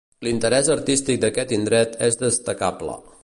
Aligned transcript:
L'interès 0.27 0.69
artístic 0.75 1.19
d'aquest 1.25 1.55
indret 1.59 1.95
és 2.09 2.19
destacable. 2.25 2.99